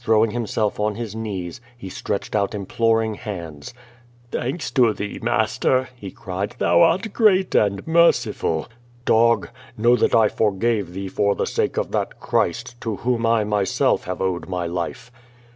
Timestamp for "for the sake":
11.06-11.76